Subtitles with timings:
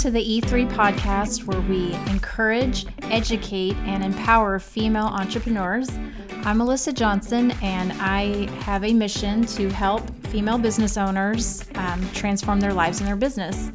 [0.00, 5.90] to the E3 podcast, where we encourage, educate, and empower female entrepreneurs.
[6.44, 12.60] I'm Melissa Johnson, and I have a mission to help female business owners um, transform
[12.60, 13.70] their lives and their business.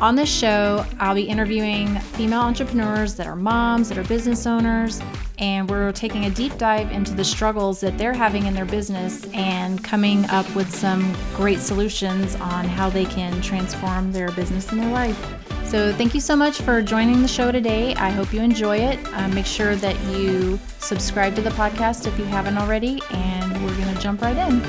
[0.00, 5.00] On this show, I'll be interviewing female entrepreneurs that are moms, that are business owners,
[5.38, 9.28] and we're taking a deep dive into the struggles that they're having in their business
[9.32, 14.80] and coming up with some great solutions on how they can transform their business and
[14.80, 15.41] their life.
[15.64, 17.94] So, thank you so much for joining the show today.
[17.94, 18.98] I hope you enjoy it.
[19.14, 23.74] Uh, make sure that you subscribe to the podcast if you haven't already, and we're
[23.76, 24.60] going to jump right in.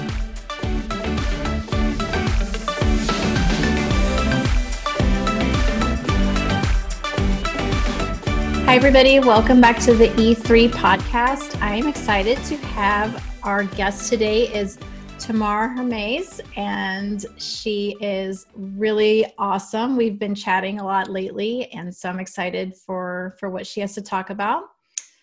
[8.66, 9.20] Hi, everybody.
[9.20, 11.62] Welcome back to the E3 podcast.
[11.62, 14.80] I am excited to have our guest today is
[15.24, 19.96] Tamar Hermes, and she is really awesome.
[19.96, 23.94] We've been chatting a lot lately, and so I'm excited for for what she has
[23.94, 24.66] to talk about.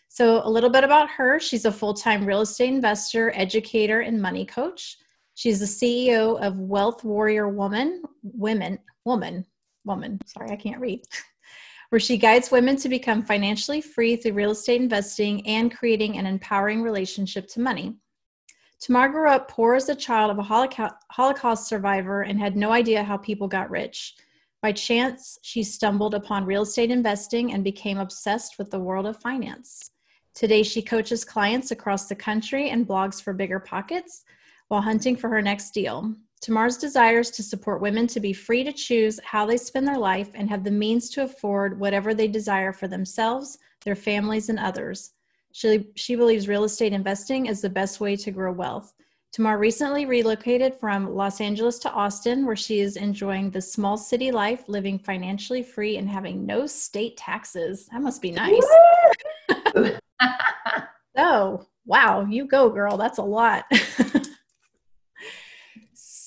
[0.09, 4.47] So, a little bit about her: she's a full-time real estate investor, educator, and money
[4.47, 4.97] coach.
[5.35, 9.45] She's the CEO of Wealth Warrior Woman, Women, Woman,
[9.85, 10.19] Woman.
[10.25, 11.03] Sorry, I can't read.
[11.91, 16.25] where she guides women to become financially free through real estate investing and creating an
[16.25, 17.97] empowering relationship to money.
[18.81, 23.05] Tamar grew up poor as a child of a Holocaust survivor and had no idea
[23.05, 24.15] how people got rich.
[24.63, 29.21] By chance, she stumbled upon real estate investing and became obsessed with the world of
[29.21, 29.91] finance.
[30.35, 34.25] Today, she coaches clients across the country and blogs for Bigger Pockets
[34.69, 36.15] while hunting for her next deal.
[36.41, 40.31] Tamar's desires to support women to be free to choose how they spend their life
[40.35, 45.13] and have the means to afford whatever they desire for themselves, their families, and others.
[45.53, 48.95] She, she believes real estate investing is the best way to grow wealth.
[49.33, 54.33] Tamar recently relocated from Los Angeles to Austin, where she is enjoying the small city
[54.33, 57.87] life, living financially free and having no state taxes.
[57.93, 58.67] That must be nice.
[61.17, 62.27] so, wow.
[62.29, 62.97] You go, girl.
[62.97, 63.65] That's a lot.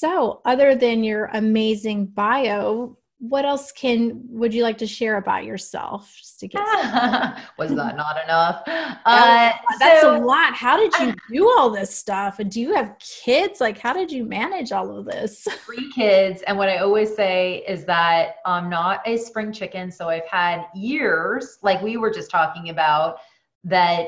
[0.03, 2.97] So, other than your amazing bio,
[3.29, 6.61] what else can would you like to share about yourself just to get
[7.57, 8.63] was that not enough?
[9.05, 10.53] Uh, that's so, a lot.
[10.53, 12.39] How did you do all this stuff?
[12.39, 13.59] And do you have kids?
[13.59, 15.45] Like how did you manage all of this?
[15.65, 20.09] Three kids and what i always say is that i'm not a spring chicken so
[20.09, 23.17] i've had years like we were just talking about
[23.63, 24.07] that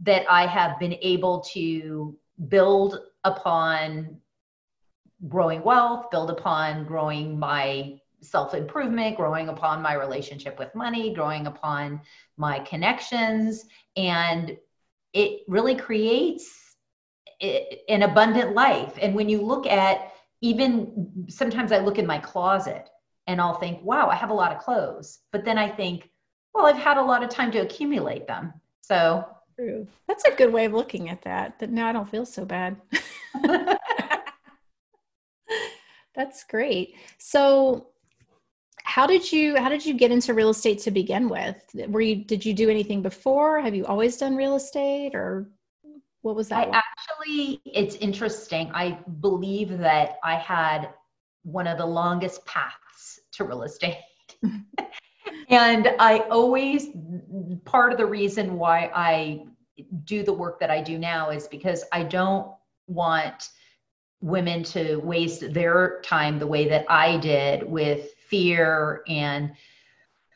[0.00, 2.16] that i have been able to
[2.48, 4.16] build upon
[5.28, 11.46] growing wealth, build upon growing my self improvement, growing upon my relationship with money, growing
[11.46, 12.00] upon
[12.36, 13.64] my connections.
[13.96, 14.56] And
[15.12, 16.76] it really creates
[17.40, 18.98] an abundant life.
[19.00, 22.88] And when you look at even sometimes I look in my closet
[23.26, 25.20] and I'll think, wow, I have a lot of clothes.
[25.32, 26.10] But then I think,
[26.54, 28.54] well, I've had a lot of time to accumulate them.
[28.80, 29.24] So
[29.58, 29.86] True.
[30.08, 31.58] That's a good way of looking at that.
[31.58, 32.76] That now I don't feel so bad.
[36.14, 36.94] That's great.
[37.18, 37.89] So
[38.84, 41.56] how did you how did you get into real estate to begin with?
[41.88, 43.60] Were you did you do anything before?
[43.60, 45.48] Have you always done real estate or
[46.22, 46.68] what was that?
[46.68, 46.82] I like?
[46.84, 48.70] actually it's interesting.
[48.74, 50.90] I believe that I had
[51.42, 53.96] one of the longest paths to real estate.
[55.48, 56.88] and I always
[57.64, 59.46] part of the reason why I
[60.04, 62.52] do the work that I do now is because I don't
[62.86, 63.50] want
[64.20, 69.52] women to waste their time the way that I did with fear and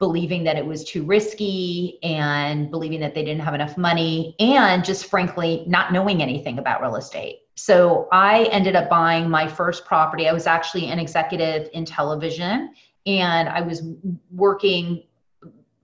[0.00, 4.84] believing that it was too risky and believing that they didn't have enough money and
[4.84, 7.40] just frankly not knowing anything about real estate.
[7.54, 10.28] So I ended up buying my first property.
[10.28, 12.74] I was actually an executive in television
[13.06, 13.82] and I was
[14.32, 15.04] working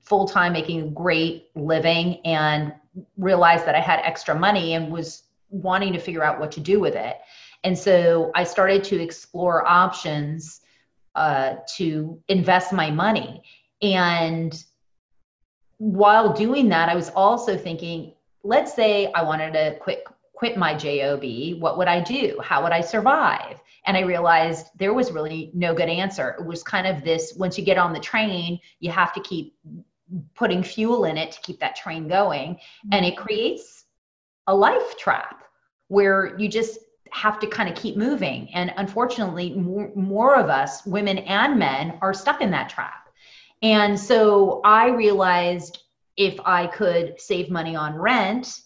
[0.03, 2.75] full time making a great living and
[3.17, 6.81] realized that I had extra money and was wanting to figure out what to do
[6.81, 7.19] with it.
[7.63, 10.63] And so I started to explore options
[11.15, 13.43] uh, to invest my money.
[13.83, 14.53] And
[15.79, 18.13] while doing that, I was also thinking,
[18.43, 20.05] let's say I wanted to quit
[20.35, 21.21] quit my job
[21.61, 22.41] what would i do?
[22.43, 23.61] How would i survive?
[23.85, 26.37] And i realized there was really no good answer.
[26.39, 29.55] It was kind of this once you get on the train you have to keep
[30.35, 32.59] putting fuel in it to keep that train going.
[32.93, 33.85] And it creates
[34.47, 35.45] a life trap
[35.89, 36.79] where you just
[37.13, 38.49] have to kind of keep moving.
[38.55, 43.09] And unfortunately, more, more of us, women and men, are stuck in that trap.
[43.63, 45.83] And so I realized
[46.17, 48.61] if I could save money on rent,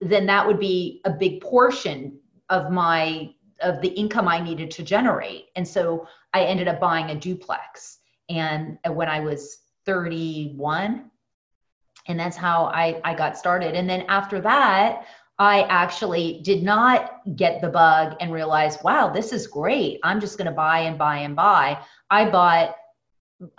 [0.00, 2.18] then that would be a big portion
[2.48, 5.46] of my of the income I needed to generate.
[5.54, 7.98] And so I ended up buying a duplex.
[8.28, 11.10] and uh, when I was 31.
[12.08, 13.74] And that's how I, I got started.
[13.74, 15.06] And then after that,
[15.38, 19.98] I actually did not get the bug and realize, wow, this is great.
[20.04, 21.78] I'm just going to buy and buy and buy.
[22.10, 22.76] I bought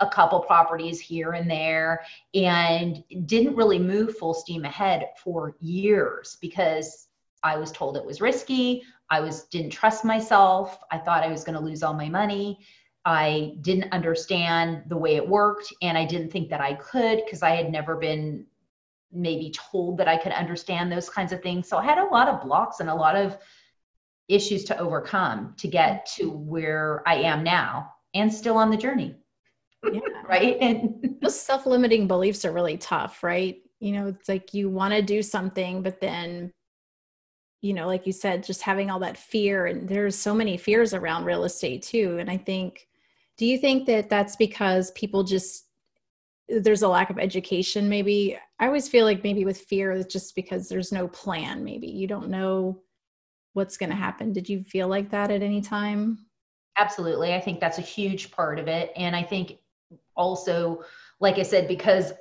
[0.00, 6.38] a couple properties here and there and didn't really move full steam ahead for years
[6.40, 7.08] because
[7.42, 8.82] I was told it was risky.
[9.10, 10.78] I was didn't trust myself.
[10.90, 12.60] I thought I was going to lose all my money.
[13.04, 17.42] I didn't understand the way it worked and I didn't think that I could because
[17.42, 18.46] I had never been
[19.14, 21.68] maybe told that I could understand those kinds of things.
[21.68, 23.38] So I had a lot of blocks and a lot of
[24.28, 29.16] issues to overcome to get to where I am now and still on the journey.
[29.92, 30.00] Yeah.
[30.28, 30.56] right.
[30.60, 33.60] And those self limiting beliefs are really tough, right?
[33.80, 36.52] You know, it's like you want to do something, but then,
[37.60, 40.94] you know, like you said, just having all that fear, and there's so many fears
[40.94, 42.18] around real estate too.
[42.18, 42.86] And I think,
[43.36, 45.66] do you think that that's because people just
[46.48, 50.34] there's a lack of education maybe i always feel like maybe with fear it's just
[50.34, 51.86] because there's no plan maybe.
[51.86, 52.80] You don't know
[53.52, 54.32] what's going to happen.
[54.32, 56.26] Did you feel like that at any time?
[56.76, 57.34] Absolutely.
[57.34, 58.92] I think that's a huge part of it.
[58.96, 59.58] And i think
[60.16, 60.82] also
[61.20, 62.12] like i said because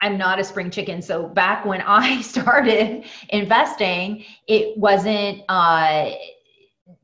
[0.00, 6.10] i'm not a spring chicken so back when i started investing it wasn't uh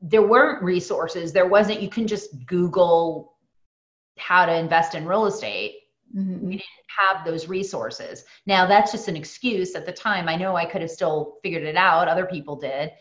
[0.01, 1.33] there weren't resources.
[1.33, 3.33] There wasn't you can just google
[4.17, 5.75] how to invest in real estate
[6.17, 6.45] Mm-hmm.
[6.45, 6.63] We didn't
[6.97, 8.25] have those resources.
[8.45, 10.27] Now, that's just an excuse at the time.
[10.27, 12.91] I know I could have still figured it out, other people did,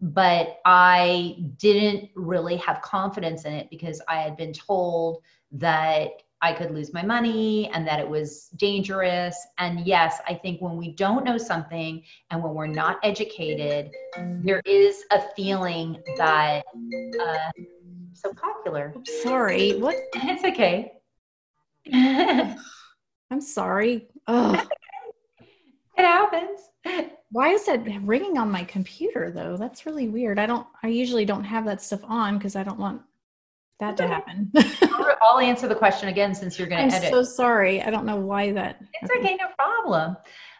[0.00, 5.22] but I didn't really have confidence in it because I had been told
[5.52, 6.10] that
[6.42, 9.36] I could lose my money and that it was dangerous.
[9.58, 13.90] And yes, I think when we don't know something and when we're not educated,
[14.42, 16.64] there is a feeling that
[17.20, 17.50] uh,
[18.14, 18.94] so popular.
[19.22, 19.96] Sorry, what?
[20.14, 20.99] It's okay.
[21.92, 24.08] I'm sorry.
[24.26, 24.66] Oh,
[25.96, 26.60] it happens.
[27.32, 29.56] Why is that ringing on my computer though?
[29.56, 30.38] That's really weird.
[30.38, 30.66] I don't.
[30.82, 33.02] I usually don't have that stuff on because I don't want
[33.78, 34.52] that to happen.
[35.22, 37.08] I'll answer the question again since you're going to edit.
[37.08, 37.82] I'm so sorry.
[37.82, 38.80] I don't know why that.
[39.00, 40.16] It's okay, no problem.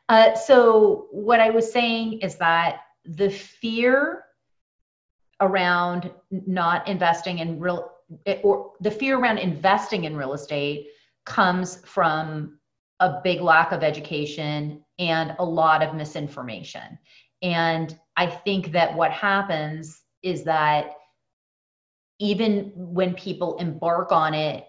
[0.09, 4.25] Uh, so what I was saying is that the fear
[5.41, 7.91] around not investing in real,
[8.43, 10.89] or the fear around investing in real estate
[11.31, 12.59] comes from
[12.99, 16.99] a big lack of education and a lot of misinformation.
[17.41, 20.97] And I think that what happens is that
[22.19, 24.67] even when people embark on it,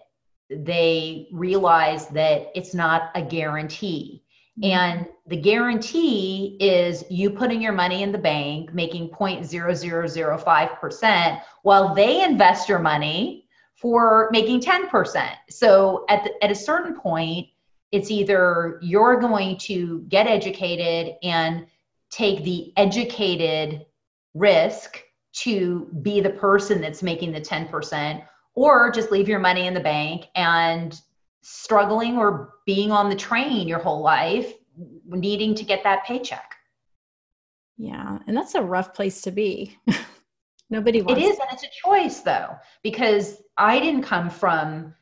[0.48, 4.22] they realize that it's not a guarantee.
[4.62, 4.70] Mm-hmm.
[4.70, 12.22] And the guarantee is you putting your money in the bank, making 0.0005%, while they
[12.22, 13.41] invest your money
[13.82, 15.30] for making 10%.
[15.50, 17.48] So at, the, at a certain point,
[17.90, 21.66] it's either you're going to get educated and
[22.08, 23.84] take the educated
[24.34, 25.02] risk
[25.32, 28.24] to be the person that's making the 10%,
[28.54, 31.00] or just leave your money in the bank and
[31.40, 34.54] struggling or being on the train your whole life,
[35.06, 36.54] needing to get that paycheck.
[37.76, 39.76] Yeah, and that's a rough place to be.
[40.72, 44.94] Nobody wants It is, and it's a choice though, because I didn't come from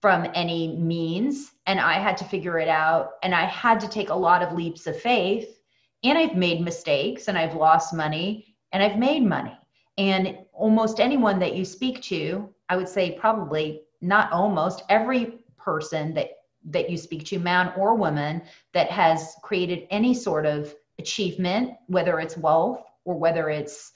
[0.00, 4.08] from any means and I had to figure it out and I had to take
[4.08, 5.60] a lot of leaps of faith
[6.02, 9.56] and I've made mistakes and I've lost money and I've made money.
[9.98, 16.14] And almost anyone that you speak to, I would say probably not almost every person
[16.14, 16.30] that
[16.64, 22.18] that you speak to, man or woman, that has created any sort of achievement, whether
[22.18, 23.92] it's wealth or whether it's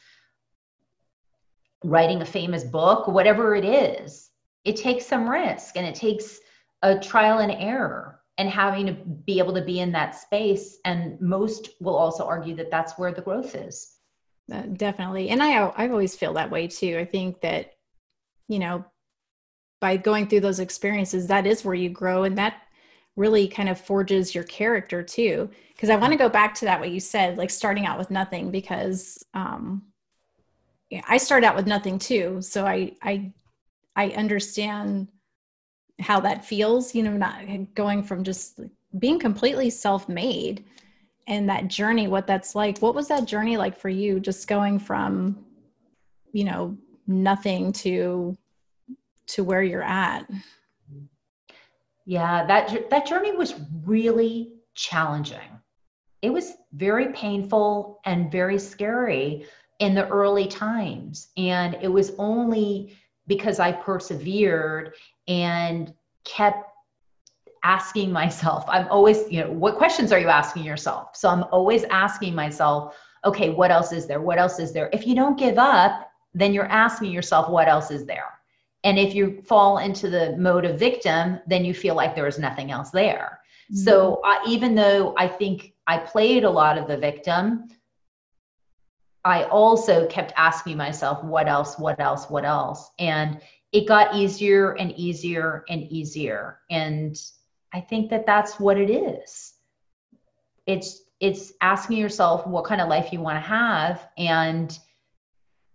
[1.84, 4.30] writing a famous book, whatever it is,
[4.64, 6.40] it takes some risk and it takes
[6.82, 10.78] a trial and error and having to be able to be in that space.
[10.84, 13.98] And most will also argue that that's where the growth is.
[14.52, 15.28] Uh, definitely.
[15.28, 16.98] And I, I always feel that way too.
[16.98, 17.74] I think that,
[18.48, 18.84] you know,
[19.80, 22.24] by going through those experiences, that is where you grow.
[22.24, 22.62] And that
[23.16, 25.48] really kind of forges your character too.
[25.74, 28.10] Because I want to go back to that, what you said, like starting out with
[28.10, 29.82] nothing, because, um,
[31.08, 33.32] I started out with nothing too, so I I
[33.96, 35.08] I understand
[36.00, 36.94] how that feels.
[36.94, 37.42] You know, not
[37.74, 38.60] going from just
[38.98, 40.64] being completely self-made
[41.26, 42.78] and that journey, what that's like.
[42.78, 44.20] What was that journey like for you?
[44.20, 45.44] Just going from,
[46.32, 46.76] you know,
[47.06, 48.36] nothing to
[49.28, 50.28] to where you're at.
[52.06, 55.38] Yeah, that that journey was really challenging.
[56.20, 59.46] It was very painful and very scary
[59.78, 61.28] in the early times.
[61.36, 64.94] And it was only because I persevered
[65.28, 65.92] and
[66.24, 66.68] kept
[67.64, 71.16] asking myself, I'm always, you know, what questions are you asking yourself?
[71.16, 74.20] So I'm always asking myself, okay, what else is there?
[74.20, 74.90] What else is there?
[74.92, 78.34] If you don't give up, then you're asking yourself, what else is there?
[78.84, 82.38] And if you fall into the mode of victim, then you feel like there is
[82.38, 83.40] nothing else there.
[83.72, 83.76] Mm-hmm.
[83.76, 87.68] So uh, even though I think I played a lot of the victim,
[89.24, 92.90] I also kept asking myself, what else, what else, what else?
[92.98, 93.40] And
[93.72, 96.60] it got easier and easier and easier.
[96.70, 97.16] And
[97.72, 99.54] I think that that's what it is.
[100.66, 104.78] It's it's asking yourself what kind of life you want to have and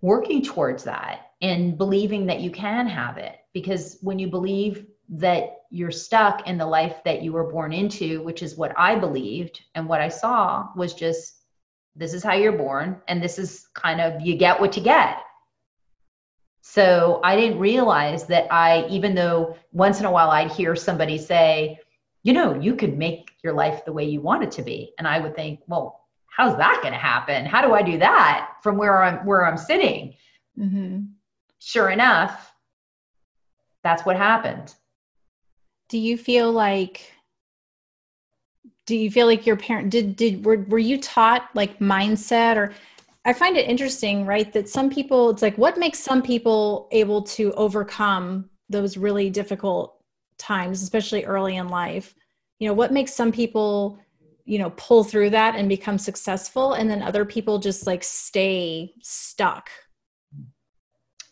[0.01, 5.61] working towards that and believing that you can have it because when you believe that
[5.71, 9.61] you're stuck in the life that you were born into which is what i believed
[9.75, 11.38] and what i saw was just
[11.99, 15.21] this is how you're born and this is kind of you get what you get.
[16.61, 21.17] So i didn't realize that i even though once in a while i'd hear somebody
[21.17, 21.79] say
[22.23, 24.93] you know you could make your life the way you want it to be.
[24.97, 27.45] And i would think well how's that going to happen?
[27.45, 30.15] How do i do that from where i'm where i'm sitting?
[30.57, 31.05] Mm-hmm.
[31.59, 32.53] sure enough
[33.83, 34.75] that's what happened.
[35.87, 37.13] Do you feel like
[38.89, 42.57] do you feel like your parent did did were, were you taught like mindset?
[42.57, 42.73] Or
[43.23, 47.21] i find it interesting right that some people it's like what makes some people able
[47.21, 50.03] to overcome those really difficult
[50.39, 52.15] times especially early in life?
[52.57, 53.99] You know what makes some people
[54.45, 58.95] you know pull through that and become successful and then other people just like stay
[59.03, 59.69] stuck?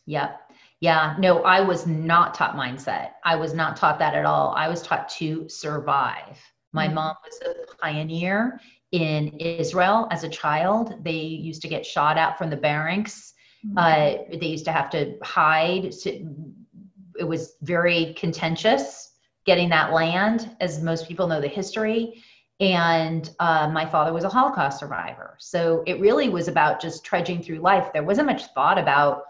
[0.05, 0.51] Yep.
[0.79, 3.13] Yeah no i was not taught mindset.
[3.25, 4.53] I was not taught that at all.
[4.55, 6.37] I was taught to survive
[6.77, 6.95] my mm-hmm.
[6.95, 11.03] mom was a pioneer in Israel as a child.
[11.03, 13.33] They used to get shot at from the barracks.
[13.65, 13.77] Mm-hmm.
[13.77, 15.93] Uh, they used to have to hide.
[16.05, 19.07] It was very contentious
[19.45, 22.21] getting that land, as most people know the history.
[22.59, 25.37] And uh, my father was a Holocaust survivor.
[25.39, 27.91] So it really was about just trudging through life.
[27.93, 29.23] There wasn't much thought about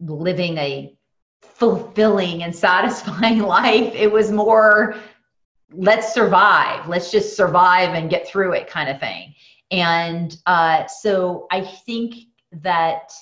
[0.00, 0.96] living a
[1.42, 3.94] fulfilling and satisfying life.
[3.94, 4.96] It was more
[5.72, 9.34] let's survive let's just survive and get through it kind of thing
[9.70, 12.14] and uh, so i think
[12.52, 13.12] that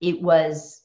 [0.00, 0.82] it was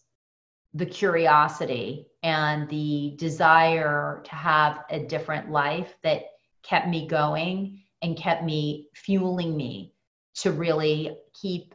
[0.74, 6.24] the curiosity and the desire to have a different life that
[6.64, 9.94] kept me going and kept me fueling me
[10.36, 11.74] to really keep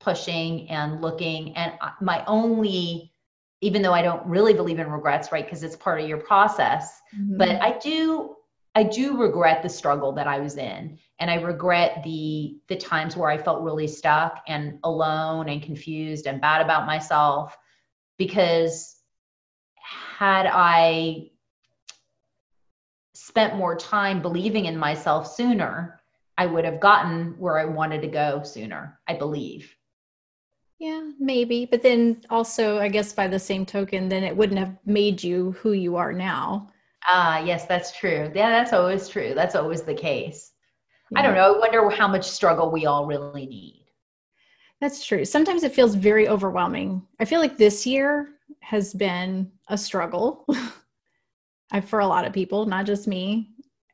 [0.00, 3.12] pushing and looking and my only
[3.60, 7.00] even though i don't really believe in regrets right because it's part of your process
[7.16, 7.36] mm-hmm.
[7.38, 8.34] but i do
[8.74, 13.16] I do regret the struggle that I was in and I regret the the times
[13.16, 17.56] where I felt really stuck and alone and confused and bad about myself
[18.16, 18.96] because
[19.76, 21.30] had I
[23.14, 26.00] spent more time believing in myself sooner,
[26.38, 29.74] I would have gotten where I wanted to go sooner, I believe.
[30.78, 31.66] Yeah, maybe.
[31.66, 35.52] But then also, I guess by the same token, then it wouldn't have made you
[35.52, 36.70] who you are now.
[37.06, 38.30] Ah, yes, that's true.
[38.34, 39.32] Yeah, that's always true.
[39.34, 40.52] That's always the case.
[41.10, 41.20] Yeah.
[41.20, 41.54] I don't know.
[41.54, 43.84] I wonder how much struggle we all really need.
[44.80, 45.24] That's true.
[45.24, 47.02] Sometimes it feels very overwhelming.
[47.20, 48.30] I feel like this year
[48.60, 50.46] has been a struggle
[51.84, 53.50] for a lot of people, not just me.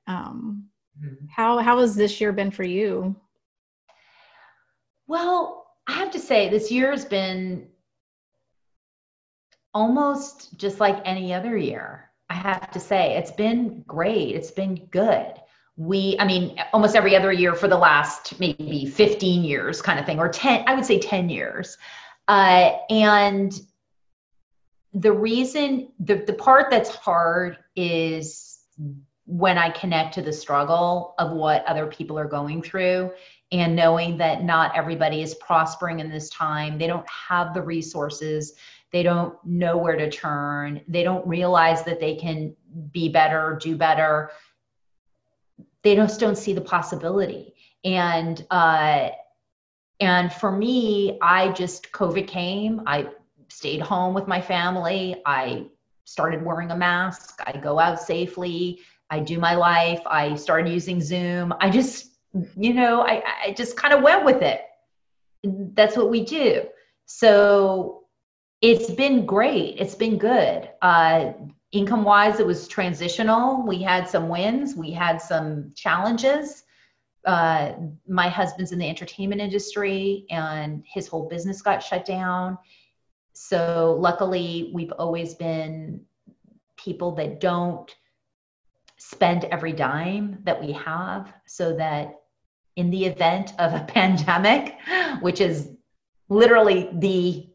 [0.07, 0.69] Um,
[1.03, 1.27] mm-hmm.
[1.29, 3.15] How how has this year been for you?
[5.07, 7.69] Well, I have to say, this year has been
[9.75, 12.08] almost just like any other year.
[12.31, 14.35] I have to say, it's been great.
[14.35, 15.35] It's been good.
[15.77, 20.07] We, I mean, almost every other year for the last maybe 15 years, kind of
[20.07, 21.79] thing, or 10, I would say 10 years.
[22.27, 23.59] Uh, and
[24.93, 28.59] the reason, the, the part that's hard is
[29.25, 33.13] when I connect to the struggle of what other people are going through
[33.53, 36.79] and knowing that not everybody is prospering in this time.
[36.79, 38.55] They don't have the resources
[38.93, 40.81] they don't know where to turn.
[40.89, 42.55] They don't realize that they can
[42.93, 44.31] be better do better.
[45.83, 47.55] They just don't see the possibility.
[47.85, 49.11] And uh
[50.01, 52.83] and for me i just covid came.
[52.87, 53.09] I
[53.49, 55.21] stayed home with my family.
[55.27, 55.67] I
[56.05, 57.41] started wearing a mask.
[57.47, 58.81] I go out safely.
[59.11, 60.01] I do my life.
[60.07, 61.55] I started using zoom.
[61.61, 62.13] I just
[62.57, 64.63] you know i, I just kind of went with it.
[65.45, 66.65] That's what we do.
[67.07, 68.05] So
[68.61, 69.77] it's been great.
[69.79, 70.71] It's been good.
[70.83, 71.33] Uh,
[71.73, 73.65] income wise, it was transitional.
[73.67, 76.65] We had some wins, we had some challenges.
[77.25, 77.73] Uh,
[78.09, 82.57] my husband's in the entertainment industry and his whole business got shut down.
[83.33, 86.01] so luckily, we've always been
[86.77, 87.95] people that don't
[88.97, 92.21] spend every dime that we have so that
[92.77, 94.77] in the event of a pandemic,
[95.21, 95.71] which is
[96.29, 97.48] literally the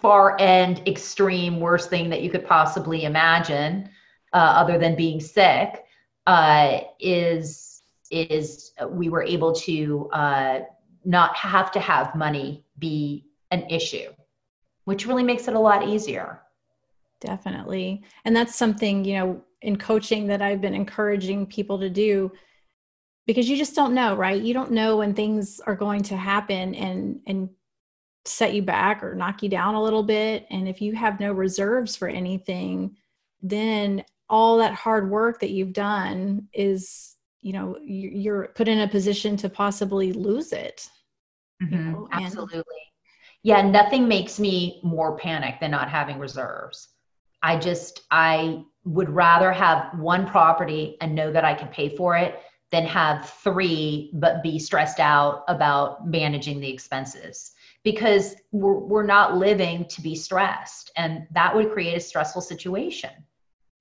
[0.00, 3.88] far end extreme worst thing that you could possibly imagine
[4.32, 5.84] uh, other than being sick
[6.26, 10.60] uh, is is we were able to uh,
[11.04, 14.10] not have to have money be an issue
[14.88, 16.40] which really makes it a lot easier.
[17.20, 18.02] Definitely.
[18.24, 22.30] And that's something you know in coaching that i've been encouraging people to do
[23.26, 24.40] because you just don't know right?
[24.40, 27.50] You don't know when things are going to happen and and
[28.24, 30.46] set you back or knock you down a little bit.
[30.50, 32.96] And if you have no reserves for anything,
[33.42, 38.88] then all that hard work that you've done is, you know, you're put in a
[38.88, 40.88] position to possibly lose it.
[41.62, 41.74] Mm-hmm.
[41.74, 42.08] You know?
[42.12, 42.62] Absolutely.
[43.42, 46.88] yeah, nothing makes me more panic than not having reserves.
[47.42, 52.16] I just, I would rather have one property and know that I can pay for
[52.16, 57.52] it than have three but be stressed out about managing the expenses
[57.84, 63.10] because we're, we're not living to be stressed and that would create a stressful situation.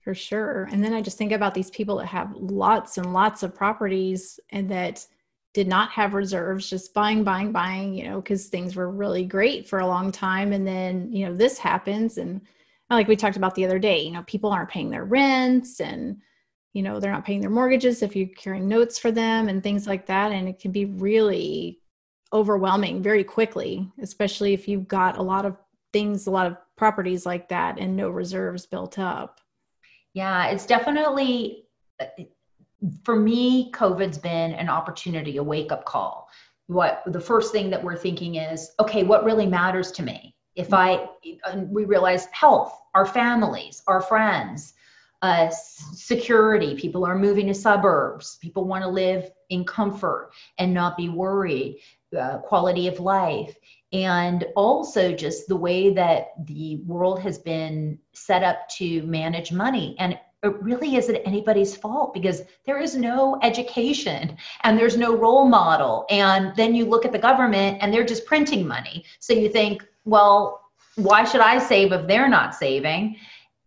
[0.01, 0.69] For sure.
[0.71, 4.39] And then i just think about these people that have lots and lots of properties
[4.51, 5.05] and that
[5.53, 9.67] did not have reserves just buying buying buying you know because things were really great
[9.67, 12.17] for a long time and then you know this happens.
[12.17, 12.41] And
[12.89, 16.21] like we talked about the other day you know people aren't paying their rents and
[16.73, 19.87] you know they're not paying their mortgages if you're carrying notes for them and things
[19.87, 20.31] like that.
[20.31, 21.79] And it can be really
[22.33, 25.57] overwhelming very quickly, especially if you've got a lot of
[25.93, 29.39] things, a lot of properties like that and no reserves built up.
[30.13, 31.65] Yeah, it's definitely
[33.03, 36.29] for me COVID's been an opportunity, a wake-up call.
[36.67, 40.35] What the first thing that we're thinking is, okay, what really matters to me?
[40.55, 41.07] If I
[41.69, 44.73] we realize health, our families, our friends,
[45.21, 46.75] uh, security.
[46.75, 48.37] People are moving to suburbs.
[48.41, 51.79] People want to live in comfort and not be worried
[52.17, 53.55] uh, quality of life
[53.93, 59.95] and also just the way that the world has been set up to manage money.
[59.99, 65.47] And it really isn't anybody's fault because there is no education and there's no role
[65.47, 66.05] model.
[66.09, 69.05] And then you look at the government and they're just printing money.
[69.19, 70.61] So you think well
[70.95, 73.17] why should i save if they're not saving?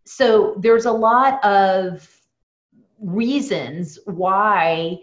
[0.05, 2.09] So there's a lot of
[2.99, 4.99] reasons why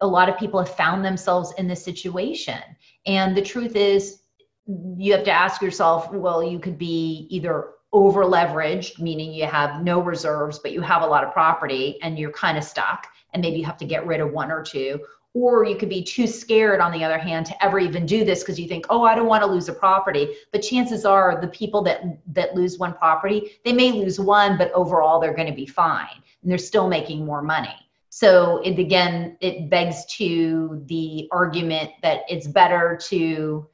[0.00, 2.60] a lot of people have found themselves in this situation.
[3.06, 4.22] And the truth is,
[4.66, 9.82] you have to ask yourself well, you could be either over leveraged, meaning you have
[9.82, 13.42] no reserves, but you have a lot of property and you're kind of stuck, and
[13.42, 15.00] maybe you have to get rid of one or two.
[15.34, 18.40] Or you could be too scared, on the other hand, to ever even do this
[18.40, 20.36] because you think, oh, I don't want to lose a property.
[20.52, 22.02] But chances are the people that
[22.34, 26.22] that lose one property, they may lose one, but overall they're going to be fine
[26.42, 27.74] and they're still making more money.
[28.14, 33.66] So it again, it begs to the argument that it's better to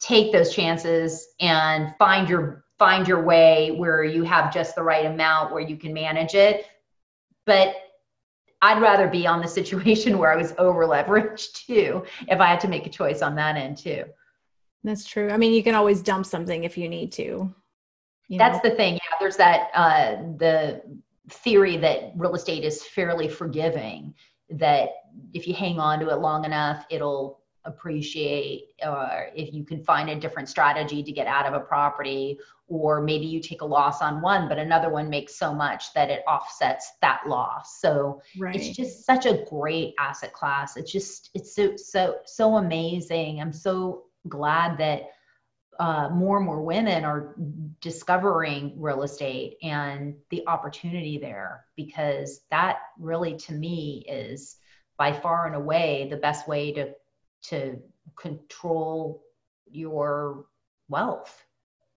[0.00, 5.06] take those chances and find your find your way where you have just the right
[5.06, 6.66] amount where you can manage it.
[7.46, 7.76] But
[8.62, 12.58] I'd rather be on the situation where I was over leveraged too, if I had
[12.62, 14.06] to make a choice on that end too.
[14.82, 15.30] That's true.
[15.30, 17.54] I mean, you can always dump something if you need to.
[18.26, 18.70] You That's know?
[18.70, 18.94] the thing.
[18.94, 20.82] Yeah, there's that uh, the
[21.30, 24.14] theory that real estate is fairly forgiving
[24.50, 24.90] that
[25.32, 30.10] if you hang on to it long enough it'll appreciate or if you can find
[30.10, 34.02] a different strategy to get out of a property or maybe you take a loss
[34.02, 37.80] on one but another one makes so much that it offsets that loss.
[37.80, 38.56] So right.
[38.56, 40.76] it's just such a great asset class.
[40.76, 43.40] It's just it's so so so amazing.
[43.40, 45.10] I'm so glad that
[45.78, 47.34] uh, more and more women are
[47.80, 54.56] discovering real estate and the opportunity there because that really to me is
[54.98, 56.92] by far and away the best way to
[57.42, 57.76] to
[58.16, 59.22] control
[59.70, 60.44] your
[60.88, 61.44] wealth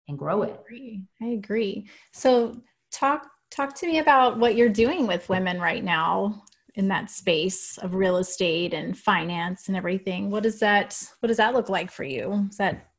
[0.08, 0.56] and grow it.
[0.58, 1.04] I agree.
[1.22, 1.88] I agree.
[2.14, 2.62] So
[2.92, 6.44] talk talk to me about what you're doing with women right now
[6.76, 10.30] in that space of real estate and finance and everything.
[10.30, 12.48] What does that what does that look like for you?
[12.50, 12.90] Is that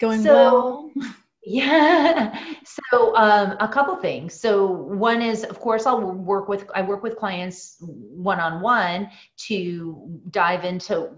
[0.00, 1.14] going so, well?
[1.42, 2.38] Yeah.
[2.64, 4.38] So um, a couple things.
[4.38, 9.10] So one is, of course, I'll work with I work with clients one on one
[9.48, 11.10] to dive into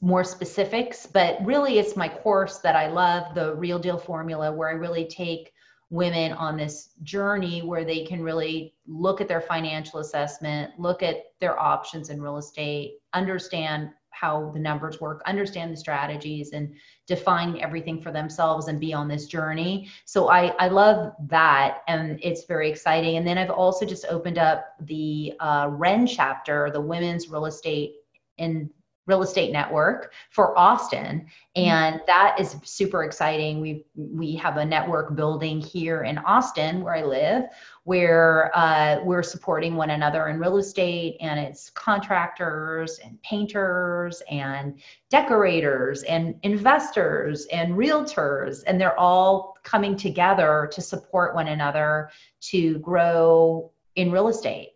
[0.00, 1.06] more specifics.
[1.06, 5.06] But really, it's my course that I love, the Real Deal Formula, where I really
[5.06, 5.52] take
[5.90, 11.24] women on this journey where they can really look at their financial assessment, look at
[11.38, 16.74] their options in real estate, understand how the numbers work, understand the strategies, and
[17.06, 19.90] define everything for themselves and be on this journey.
[20.04, 23.16] So I, I love that, and it's very exciting.
[23.16, 27.94] And then I've also just opened up the uh, WREN chapter, the Women's Real Estate
[28.38, 28.70] in
[29.06, 31.26] real estate network for Austin.
[31.56, 33.60] And that is super exciting.
[33.60, 37.44] We we have a network building here in Austin where I live
[37.84, 44.80] where uh, we're supporting one another in real estate and it's contractors and painters and
[45.10, 48.62] decorators and investors and realtors.
[48.66, 52.10] And they're all coming together to support one another
[52.42, 54.74] to grow in real estate.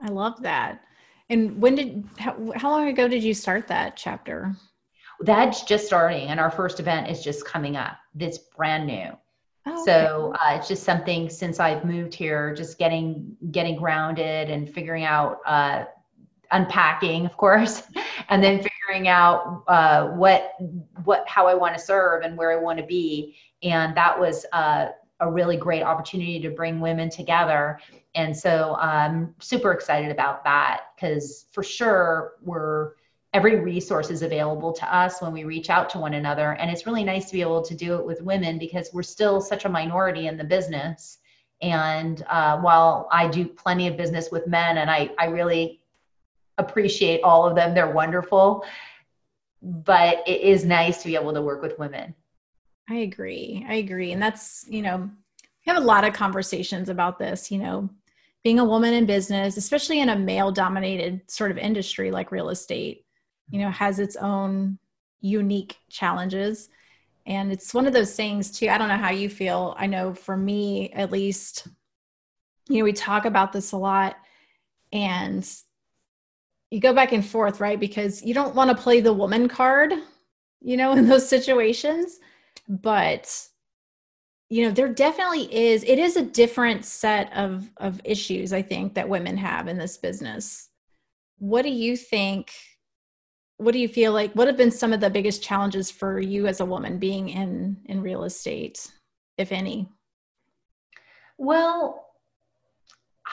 [0.00, 0.80] I love that.
[1.30, 4.52] And when did how, how long ago did you start that chapter?
[5.20, 7.96] That's just starting, and our first event is just coming up.
[8.18, 9.10] It's brand new.
[9.66, 14.68] Oh, so uh, it's just something since I've moved here, just getting getting grounded and
[14.68, 15.84] figuring out uh,
[16.50, 17.82] unpacking, of course,
[18.28, 20.54] and then figuring out uh, what
[21.04, 23.36] what how I want to serve and where I want to be.
[23.62, 24.86] And that was uh,
[25.20, 27.78] a really great opportunity to bring women together
[28.14, 32.92] and so I'm super excited about that because for sure we're
[33.32, 36.52] every resource is available to us when we reach out to one another.
[36.52, 39.40] And it's really nice to be able to do it with women because we're still
[39.40, 41.18] such a minority in the business.
[41.62, 45.80] And uh, while I do plenty of business with men and I, I really
[46.58, 48.64] appreciate all of them, they're wonderful.
[49.62, 52.14] But it is nice to be able to work with women.
[52.88, 53.64] I agree.
[53.68, 54.10] I agree.
[54.10, 57.90] And that's, you know, we have a lot of conversations about this, you know,
[58.42, 62.48] being a woman in business, especially in a male dominated sort of industry like real
[62.48, 63.04] estate,
[63.50, 64.78] you know, has its own
[65.20, 66.70] unique challenges.
[67.26, 68.68] And it's one of those things too.
[68.68, 69.74] I don't know how you feel.
[69.78, 71.68] I know for me, at least,
[72.68, 74.16] you know, we talk about this a lot
[74.92, 75.48] and
[76.70, 77.78] you go back and forth, right?
[77.78, 79.92] Because you don't want to play the woman card,
[80.60, 82.20] you know, in those situations.
[82.68, 83.49] But
[84.50, 88.94] you know there definitely is it is a different set of of issues i think
[88.94, 90.68] that women have in this business.
[91.38, 92.52] What do you think
[93.56, 96.46] what do you feel like what have been some of the biggest challenges for you
[96.46, 98.90] as a woman being in in real estate
[99.38, 99.88] if any?
[101.38, 102.06] Well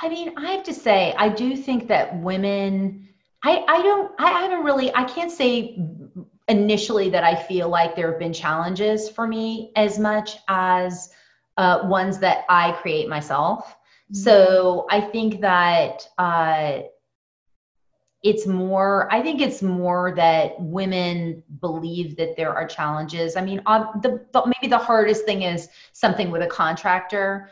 [0.01, 3.07] i mean i have to say i do think that women
[3.43, 5.75] i i don't i haven't really i can't say
[6.47, 11.09] initially that I feel like there have been challenges for me as much as
[11.57, 13.75] uh, ones that I create myself.
[14.11, 14.15] Mm-hmm.
[14.15, 16.79] So I think that uh,
[18.23, 23.35] it's more, I think it's more that women believe that there are challenges.
[23.35, 27.49] I mean, uh, the, the, maybe the hardest thing is something with a contractor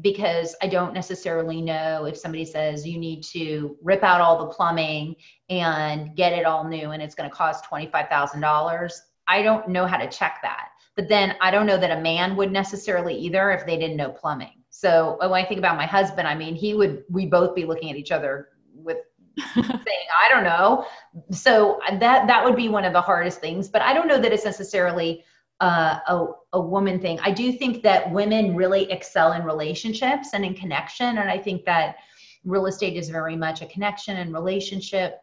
[0.00, 4.52] because I don't necessarily know if somebody says you need to rip out all the
[4.52, 5.16] plumbing
[5.48, 8.92] and get it all new and it's going to cost $25,000.
[9.26, 10.68] I don't know how to check that.
[10.96, 14.10] But then I don't know that a man would necessarily either if they didn't know
[14.10, 14.62] plumbing.
[14.68, 17.90] So when I think about my husband, I mean, he would, we both be looking
[17.90, 18.98] at each other with
[19.54, 20.84] saying, I don't know.
[21.30, 24.32] So that, that would be one of the hardest things, but I don't know that
[24.32, 25.24] it's necessarily
[25.60, 27.18] uh, a, a woman thing.
[27.20, 31.18] I do think that women really excel in relationships and in connection.
[31.18, 31.96] And I think that
[32.44, 35.22] real estate is very much a connection and relationship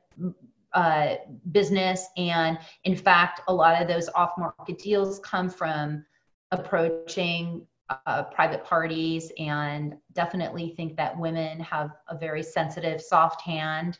[0.73, 1.15] uh,
[1.51, 2.07] business.
[2.17, 6.05] And in fact, a lot of those off market deals come from
[6.51, 7.65] approaching
[8.05, 13.97] uh, private parties and definitely think that women have a very sensitive, soft hand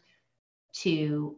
[0.73, 1.35] to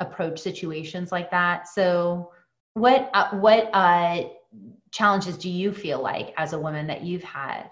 [0.00, 1.68] approach situations like that.
[1.68, 2.32] So,
[2.78, 4.24] what uh, what uh,
[4.90, 7.70] challenges do you feel like as a woman that you've had?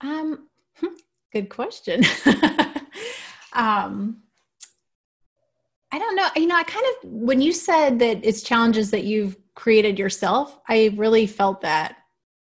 [0.00, 0.94] Um, hmm,
[1.32, 2.04] good question.
[3.52, 4.22] um,
[5.92, 6.28] I don't know.
[6.36, 10.58] You know, I kind of when you said that it's challenges that you've created yourself,
[10.68, 11.96] I really felt that,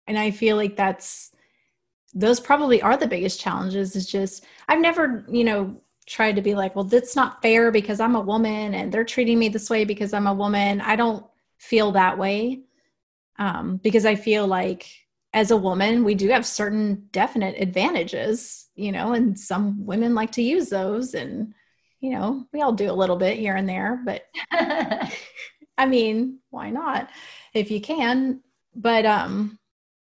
[0.07, 1.33] and I feel like that's
[2.15, 3.97] those probably are the biggest challenges.
[3.97, 8.01] Is just I've never, you know, tried to be like, well, that's not fair because
[8.01, 10.81] I'm a woman and they're treating me this way because I'm a woman.
[10.81, 11.25] I don't
[11.59, 12.63] feel that way
[13.39, 14.91] um, because I feel like
[15.35, 20.33] as a woman, we do have certain definite advantages, you know, and some women like
[20.33, 21.15] to use those.
[21.15, 21.53] And,
[22.01, 24.23] you know, we all do a little bit here and there, but
[25.79, 27.11] I mean, why not
[27.55, 28.41] if you can?
[28.75, 29.59] But, um,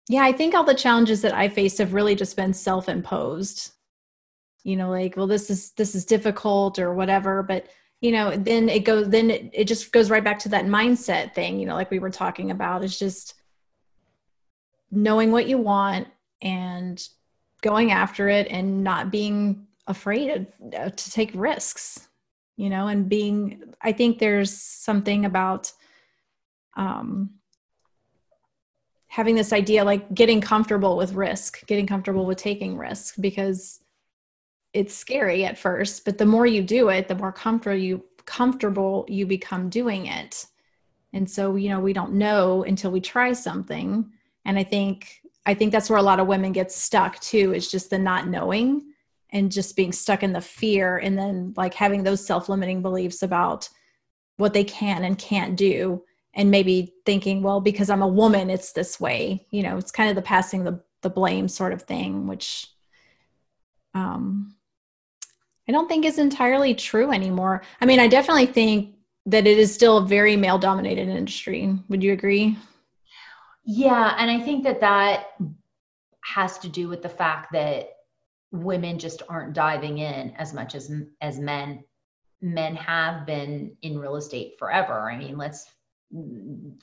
[0.08, 3.72] yeah, I think all the challenges that I faced have really just been self imposed.
[4.64, 7.66] You know, like, well, this is this is difficult or whatever, but
[8.00, 11.34] you know then it goes then it, it just goes right back to that mindset
[11.34, 13.34] thing you know like we were talking about is just
[14.90, 16.08] knowing what you want
[16.42, 17.06] and
[17.60, 22.08] going after it and not being afraid of, uh, to take risks
[22.56, 25.72] you know, and being, I think there's something about
[26.76, 27.30] um,
[29.06, 33.80] having this idea like getting comfortable with risk, getting comfortable with taking risk because
[34.72, 39.04] it's scary at first, but the more you do it, the more comfortable you comfortable
[39.08, 40.46] you become doing it.
[41.12, 44.10] And so, you know, we don't know until we try something.
[44.44, 47.70] And I think I think that's where a lot of women get stuck too, is
[47.70, 48.92] just the not knowing
[49.32, 53.68] and just being stuck in the fear and then like having those self-limiting beliefs about
[54.36, 56.02] what they can and can't do
[56.34, 60.10] and maybe thinking well because i'm a woman it's this way you know it's kind
[60.10, 62.68] of the passing the the blame sort of thing which
[63.94, 64.54] um
[65.68, 67.62] i don't think is entirely true anymore.
[67.80, 68.94] I mean i definitely think
[69.26, 71.78] that it is still a very male dominated industry.
[71.88, 72.56] Would you agree?
[73.64, 75.26] Yeah and i think that that
[76.24, 77.90] has to do with the fact that
[78.52, 81.82] women just aren't diving in as much as as men
[82.40, 85.10] men have been in real estate forever.
[85.10, 85.66] I mean let's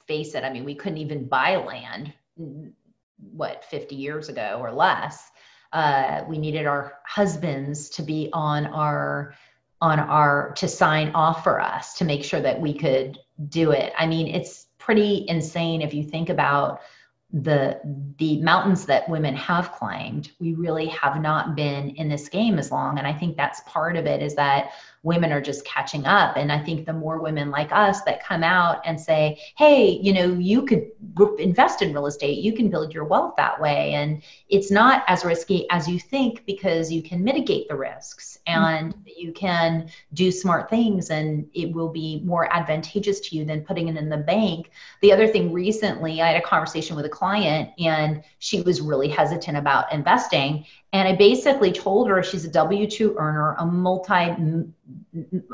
[0.08, 0.44] face it.
[0.44, 2.72] I mean we couldn't even buy land mm,
[3.18, 5.30] what 50 years ago or less
[5.74, 9.34] uh, we needed our husbands to be on our
[9.82, 13.94] on our to sign off for us to make sure that we could do it.
[13.98, 16.82] I mean it's pretty insane if you think about
[17.32, 17.80] the
[18.18, 20.32] the mountains that women have climbed.
[20.40, 22.98] We really have not been in this game as long.
[22.98, 24.72] And i think that's part of it is that
[25.04, 26.36] women are just catching up.
[26.36, 30.12] And I think the more women like us that come out and say, hey, you
[30.14, 30.92] know, you could
[31.38, 33.94] invest in real estate, you can build your wealth that way.
[33.94, 38.94] And it's not as risky as you think because you can mitigate the risks and
[38.94, 39.02] mm-hmm.
[39.16, 43.88] you can do smart things and it will be more advantageous to you than putting
[43.88, 44.72] it in the bank.
[45.02, 49.08] The other thing recently, I had a conversation with a client and she was really
[49.08, 50.66] hesitant about investing.
[50.92, 54.64] And I basically told her she's a W 2 earner, a multi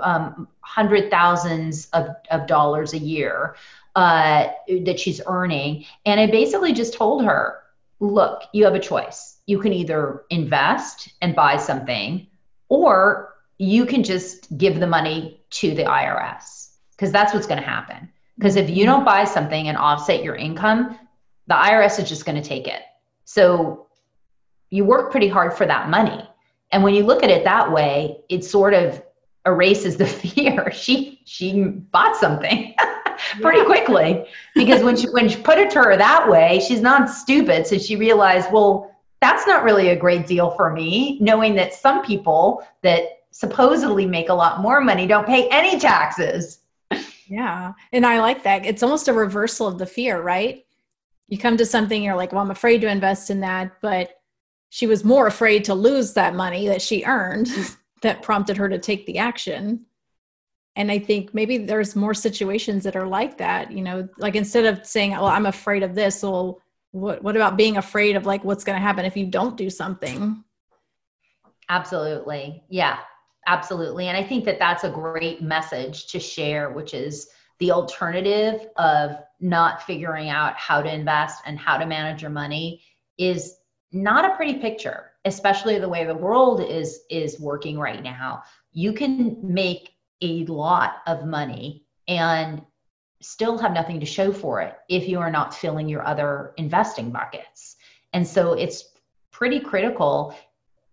[0.02, 3.56] um, hundred thousands of, of dollars a year
[3.96, 4.48] uh,
[4.84, 5.86] that she's earning.
[6.06, 7.60] And I basically just told her,
[8.00, 9.38] look, you have a choice.
[9.46, 12.28] You can either invest and buy something,
[12.70, 17.68] or you can just give the money to the IRS because that's what's going to
[17.68, 18.10] happen.
[18.38, 21.00] Because if you don't buy something and offset your income,
[21.48, 22.82] the IRS is just going to take it.
[23.24, 23.85] So
[24.70, 26.28] you work pretty hard for that money.
[26.72, 29.02] And when you look at it that way, it sort of
[29.46, 30.72] erases the fear.
[30.72, 32.76] She she bought something
[33.42, 37.10] pretty quickly because when she when she put it to her that way, she's not
[37.10, 37.68] stupid.
[37.68, 42.04] So she realized, well, that's not really a great deal for me, knowing that some
[42.04, 46.60] people that supposedly make a lot more money don't pay any taxes.
[47.28, 47.74] Yeah.
[47.92, 48.66] And I like that.
[48.66, 50.66] It's almost a reversal of the fear, right?
[51.28, 54.22] You come to something, you're like, well, I'm afraid to invest in that, but
[54.76, 57.78] she was more afraid to lose that money that she earned mm.
[58.02, 59.86] that prompted her to take the action.
[60.76, 64.66] And i think maybe there's more situations that are like that you know like instead
[64.66, 66.62] of saying well i'm afraid of this well
[66.92, 69.70] what, what about being afraid of like what's going to happen if you don't do
[69.70, 70.44] something?
[71.70, 72.64] Absolutely.
[72.68, 72.98] Yeah
[73.48, 74.10] absolutely.
[74.10, 79.12] And i think that that's a great message to share which is the alternative of
[79.40, 82.82] not figuring out how to invest and how to manage your money
[83.18, 83.56] is
[83.96, 88.44] not a pretty picture especially the way the world is is working right now.
[88.72, 92.62] You can make a lot of money and
[93.22, 97.12] still have nothing to show for it if you are not filling your other investing
[97.12, 97.76] buckets.
[98.14, 98.94] And so it's
[99.32, 100.36] pretty critical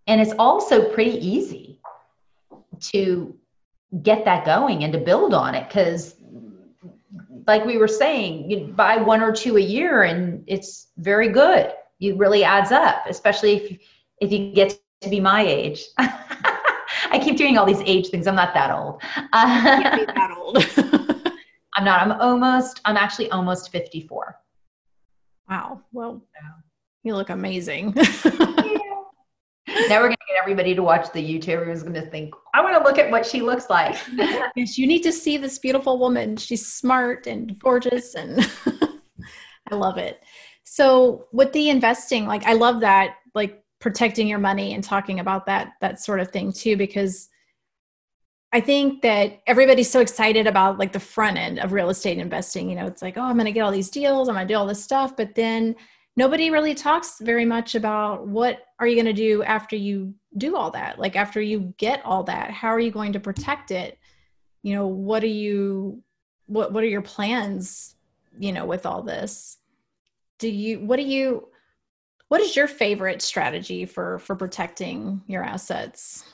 [0.07, 1.81] and it's also pretty easy
[2.81, 3.37] to
[4.03, 6.17] get that going and to build on it because
[7.47, 11.73] like we were saying you buy one or two a year and it's very good
[12.03, 13.79] it really adds up especially if
[14.21, 15.85] if you get to be my age.
[15.99, 18.27] I keep doing all these age things.
[18.27, 19.03] I'm not that old.
[19.33, 20.59] Can't be that old.
[21.75, 22.01] I'm not.
[22.03, 22.81] I'm almost.
[22.85, 24.37] I'm actually almost 54.
[25.51, 25.81] Wow.
[25.93, 26.23] Well,
[27.03, 27.95] you look amazing.
[29.89, 31.67] Now we're going to get everybody to watch the YouTube.
[31.67, 33.97] Who's going to think, I want to look at what she looks like.
[34.55, 36.37] yes, you need to see this beautiful woman.
[36.37, 38.49] She's smart and gorgeous, and
[39.71, 40.23] I love it.
[40.65, 45.47] So, with the investing, like I love that, like protecting your money and talking about
[45.47, 47.29] that that sort of thing too because
[48.53, 52.69] I think that everybody's so excited about like the front end of real estate investing.
[52.69, 54.53] You know, it's like, oh, I'm going to get all these deals, I'm going to
[54.53, 55.75] do all this stuff, but then
[56.17, 60.55] nobody really talks very much about what are you going to do after you do
[60.55, 60.99] all that?
[60.99, 63.99] Like after you get all that, how are you going to protect it?
[64.63, 66.03] You know, what are you
[66.47, 67.95] what what are your plans,
[68.39, 69.57] you know, with all this?
[70.43, 71.47] Do you what do you
[72.27, 76.25] what is your favorite strategy for for protecting your assets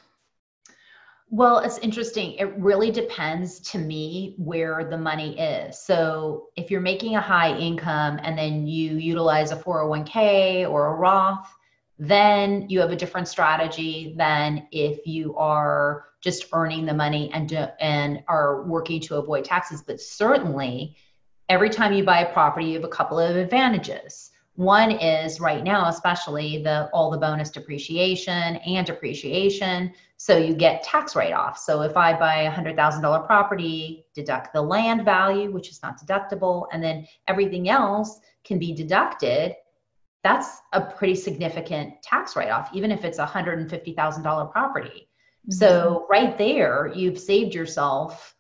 [1.29, 2.33] Well, it's interesting.
[2.39, 5.79] It really depends to me where the money is.
[5.79, 10.95] So, if you're making a high income and then you utilize a 401k or a
[10.95, 11.47] Roth,
[11.99, 17.53] then you have a different strategy than if you are just earning the money and
[17.79, 19.83] and are working to avoid taxes.
[19.83, 20.97] But certainly,
[21.49, 24.31] every time you buy a property, you have a couple of advantages.
[24.57, 29.93] One is right now, especially the all the bonus depreciation and depreciation.
[30.17, 31.57] So you get tax write-off.
[31.59, 35.81] So if I buy a hundred thousand dollar property, deduct the land value, which is
[35.81, 39.55] not deductible, and then everything else can be deducted.
[40.25, 44.47] That's a pretty significant tax write-off, even if it's a hundred and fifty thousand dollar
[44.47, 45.09] property.
[45.49, 45.53] Mm-hmm.
[45.53, 48.35] So right there, you've saved yourself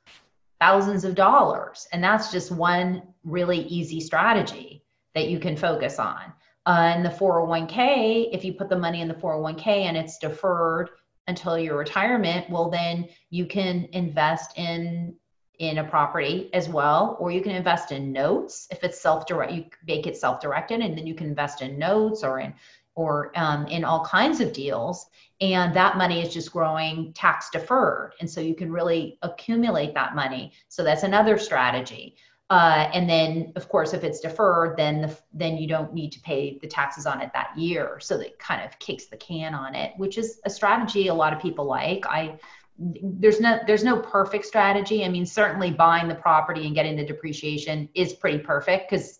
[0.60, 6.32] thousands of dollars, and that's just one really easy strategy that you can focus on.
[6.66, 10.90] Uh, the 401k, if you put the money in the 401k and it's deferred
[11.26, 15.14] until your retirement, well, then you can invest in
[15.58, 19.52] in a property as well, or you can invest in notes if it's self-direct.
[19.52, 22.54] You make it self-directed, and then you can invest in notes or in
[22.94, 25.06] or um, in all kinds of deals.
[25.40, 30.16] And that money is just growing tax deferred, and so you can really accumulate that
[30.16, 30.52] money.
[30.68, 32.16] So that's another strategy.
[32.50, 36.20] Uh, and then, of course, if it's deferred, then the, then you don't need to
[36.20, 37.98] pay the taxes on it that year.
[38.00, 41.34] So that kind of kicks the can on it, which is a strategy a lot
[41.34, 42.06] of people like.
[42.06, 42.38] I
[42.78, 45.04] there's no there's no perfect strategy.
[45.04, 49.18] I mean, certainly buying the property and getting the depreciation is pretty perfect because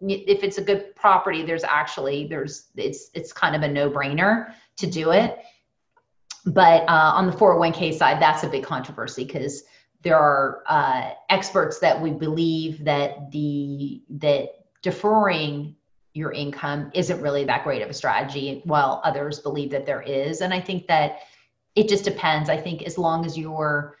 [0.00, 4.52] if it's a good property, there's actually there's it's it's kind of a no brainer
[4.76, 5.38] to do it.
[6.44, 9.64] But uh, on the 401k side, that's a big controversy because
[10.02, 14.50] there are uh, experts that we believe that the that
[14.82, 15.74] deferring
[16.14, 20.40] your income isn't really that great of a strategy while others believe that there is
[20.40, 21.18] and i think that
[21.74, 23.98] it just depends i think as long as you're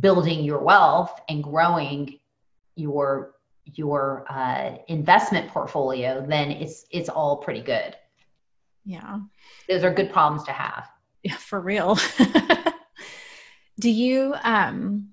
[0.00, 2.18] building your wealth and growing
[2.74, 3.33] your
[3.64, 7.96] your uh, investment portfolio then it's it's all pretty good.
[8.84, 9.20] Yeah.
[9.68, 10.88] Those are good problems to have.
[11.22, 11.98] Yeah for real.
[13.80, 15.10] Do you um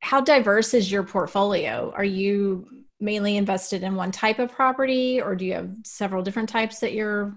[0.00, 1.92] how diverse is your portfolio?
[1.94, 2.68] Are you
[3.00, 6.94] mainly invested in one type of property or do you have several different types that
[6.94, 7.36] you're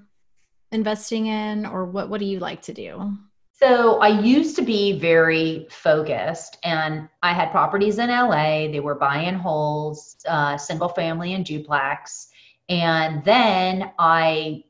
[0.72, 3.18] investing in or what what do you like to do
[3.60, 8.68] so I used to be very focused, and I had properties in LA.
[8.72, 12.30] They were buy and holds, uh, single family and duplex.
[12.70, 14.64] And then I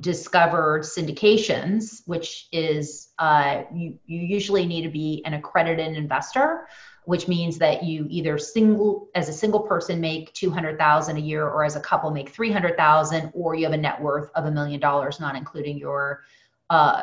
[0.00, 6.66] discovered syndications, which is uh, you, you usually need to be an accredited investor,
[7.04, 11.62] which means that you either single as a single person make 200,000 a year or
[11.62, 15.20] as a couple make 300,000 or you have a net worth of a million dollars
[15.20, 16.22] not including your
[16.70, 17.02] uh,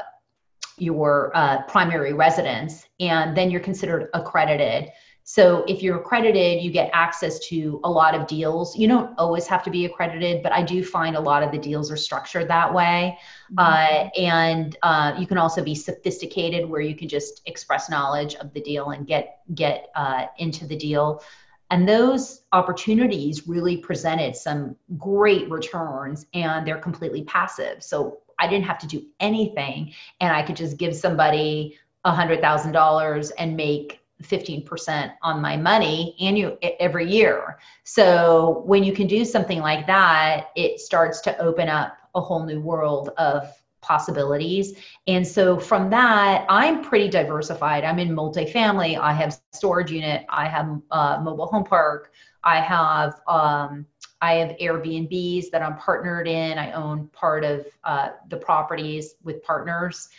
[0.82, 4.90] your uh, primary residence and then you're considered accredited
[5.30, 8.76] so if you're accredited, you get access to a lot of deals.
[8.76, 11.60] You don't always have to be accredited, but I do find a lot of the
[11.60, 13.16] deals are structured that way.
[13.52, 13.60] Mm-hmm.
[13.60, 18.52] Uh, and uh, you can also be sophisticated, where you can just express knowledge of
[18.54, 21.22] the deal and get get uh, into the deal.
[21.70, 27.84] And those opportunities really presented some great returns, and they're completely passive.
[27.84, 32.42] So I didn't have to do anything, and I could just give somebody a hundred
[32.42, 37.58] thousand dollars and make 15% on my money annual every year.
[37.84, 42.46] So when you can do something like that, it starts to open up a whole
[42.46, 43.50] new world of
[43.82, 44.74] possibilities.
[45.08, 47.86] And so from that, I'm pretty diversified.
[47.86, 49.00] I'm in multifamily.
[49.00, 50.26] I have storage unit.
[50.30, 52.12] I have a mobile home park.
[52.44, 53.86] I have um,
[54.22, 56.58] I have Airbnbs that I'm partnered in.
[56.58, 60.10] I own part of uh, the properties with partners,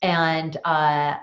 [0.00, 1.16] and uh,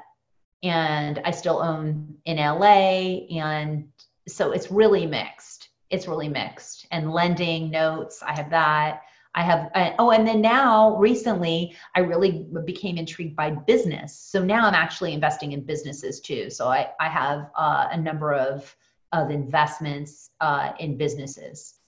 [0.64, 3.26] and I still own in LA.
[3.32, 3.88] And
[4.28, 5.70] so it's really mixed.
[5.90, 6.86] It's really mixed.
[6.92, 9.02] And lending notes, I have that.
[9.36, 14.18] I have, uh, oh, and then now recently I really became intrigued by business.
[14.18, 16.50] So now I'm actually investing in businesses too.
[16.50, 18.76] So I, I have uh, a number of,
[19.12, 21.79] of investments uh, in businesses.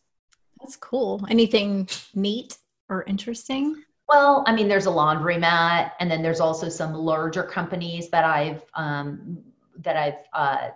[0.61, 1.25] That's cool.
[1.29, 2.57] Anything neat
[2.89, 3.83] or interesting?
[4.07, 8.63] Well, I mean, there's a laundromat, and then there's also some larger companies that I've
[8.75, 9.41] um,
[9.79, 10.69] that I've uh,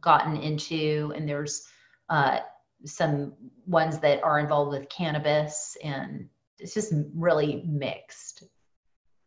[0.00, 1.68] gotten into, and there's
[2.08, 2.38] uh,
[2.84, 3.34] some
[3.66, 6.28] ones that are involved with cannabis, and
[6.58, 8.44] it's just really mixed.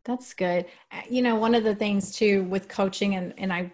[0.04, 0.66] That's good.
[1.10, 3.72] You know, one of the things too with coaching, and and I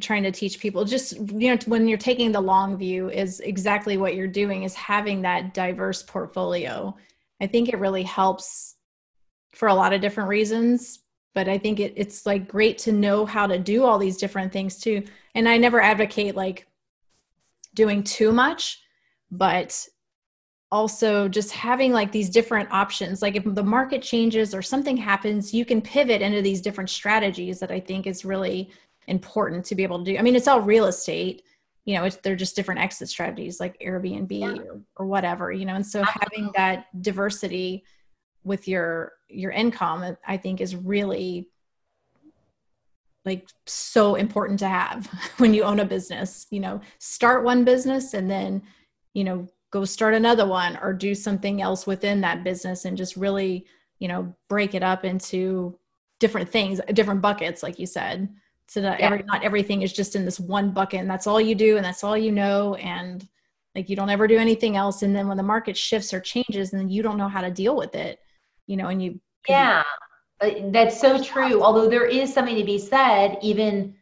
[0.00, 3.98] trying to teach people just you know when you're taking the long view is exactly
[3.98, 6.96] what you're doing is having that diverse portfolio
[7.42, 8.76] i think it really helps
[9.52, 11.02] for a lot of different reasons
[11.34, 14.52] but I think it, it's like great to know how to do all these different
[14.52, 15.04] things too.
[15.34, 16.66] And I never advocate like
[17.74, 18.82] doing too much,
[19.30, 19.86] but
[20.70, 23.22] also just having like these different options.
[23.22, 27.60] Like if the market changes or something happens, you can pivot into these different strategies
[27.60, 28.70] that I think is really
[29.06, 30.18] important to be able to do.
[30.18, 31.42] I mean, it's all real estate,
[31.84, 34.62] you know, it's, they're just different exit strategies like Airbnb yeah.
[34.62, 37.84] or, or whatever, you know, and so having that diversity
[38.44, 41.48] with your your income i think is really
[43.24, 45.06] like so important to have
[45.38, 48.62] when you own a business you know start one business and then
[49.14, 53.16] you know go start another one or do something else within that business and just
[53.16, 53.64] really
[53.98, 55.78] you know break it up into
[56.18, 58.28] different things different buckets like you said
[58.68, 59.06] so that yeah.
[59.06, 61.84] every not everything is just in this one bucket and that's all you do and
[61.84, 63.28] that's all you know and
[63.74, 66.70] like you don't ever do anything else and then when the market shifts or changes
[66.70, 68.18] then you don't know how to deal with it
[68.66, 69.20] you know, and you.
[69.48, 69.82] Yeah,
[70.40, 71.62] uh, that's so true.
[71.62, 73.94] Although there is something to be said, even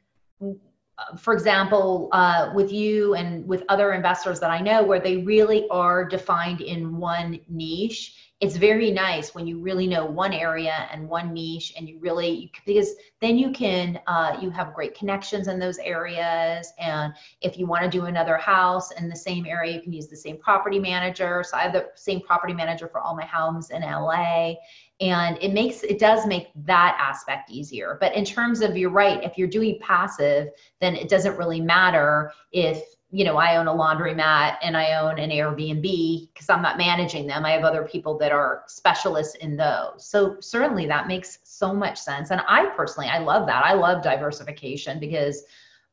[1.18, 5.66] for example, uh, with you and with other investors that I know, where they really
[5.70, 11.06] are defined in one niche it's very nice when you really know one area and
[11.06, 15.58] one niche and you really because then you can uh, you have great connections in
[15.58, 16.72] those areas.
[16.78, 17.12] And
[17.42, 20.16] if you want to do another house in the same area you can use the
[20.16, 21.44] same property manager.
[21.46, 24.54] So i have the same property manager for all my homes in la
[25.02, 27.98] and it makes it does make that aspect easier.
[28.00, 30.48] But in terms of you're right if you're doing passive
[30.80, 32.82] then it doesn't really matter if
[33.12, 37.26] you know, I own a laundromat and I own an Airbnb because I'm not managing
[37.26, 37.44] them.
[37.44, 40.06] I have other people that are specialists in those.
[40.06, 42.30] So certainly that makes so much sense.
[42.30, 43.64] And I personally, I love that.
[43.64, 45.42] I love diversification because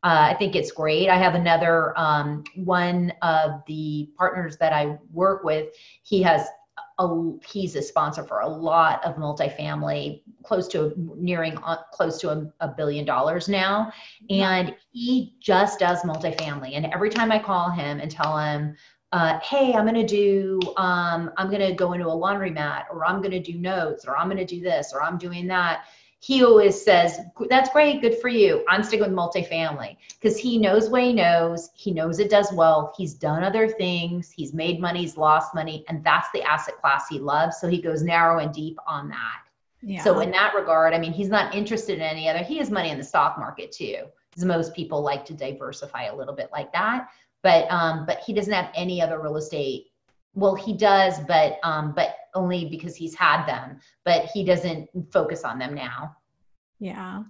[0.03, 1.09] uh, I think it's great.
[1.09, 5.73] I have another um, one of the partners that I work with.
[6.03, 6.47] He has
[6.99, 12.29] a, he's a sponsor for a lot of multifamily, close to nearing uh, close to
[12.31, 13.91] a, a, billion dollars now,
[14.29, 16.71] and he just does multifamily.
[16.73, 18.75] And every time I call him and tell him,
[19.11, 23.05] uh, "Hey, I'm going to do, um, I'm going to go into a laundromat, or
[23.05, 25.85] I'm going to do notes, or I'm going to do this, or I'm doing that,"
[26.19, 28.63] he always says, That's great, good for you.
[28.67, 31.69] I'm sticking with multifamily because he knows what he knows.
[31.75, 32.93] He knows it does well.
[32.97, 34.31] He's done other things.
[34.31, 37.57] He's made money, he's lost money, and that's the asset class he loves.
[37.59, 39.43] So he goes narrow and deep on that.
[39.83, 40.03] Yeah.
[40.03, 42.89] So, in that regard, I mean, he's not interested in any other, he has money
[42.89, 46.73] in the stock market too, because most people like to diversify a little bit like
[46.73, 47.09] that.
[47.43, 49.86] But um, but he doesn't have any other real estate
[50.37, 55.43] well he does but um but only because he's had them but he doesn't focus
[55.43, 56.15] on them now.
[56.79, 57.23] Yeah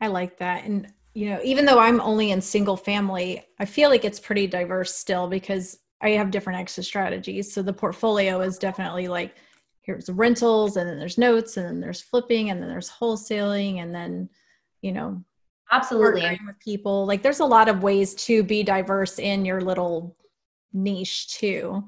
[0.00, 0.64] i like that.
[0.64, 4.46] And you know even though i'm only in single family i feel like it's pretty
[4.46, 7.52] diverse still because i have different exit strategies.
[7.52, 9.34] So the portfolio is definitely like
[9.80, 13.94] here's rentals and then there's notes and then there's flipping and then there's wholesaling and
[13.94, 14.28] then
[14.82, 15.24] you know
[15.72, 16.38] absolutely.
[16.46, 17.06] with people.
[17.06, 20.14] Like there's a lot of ways to be diverse in your little
[20.72, 21.84] niche too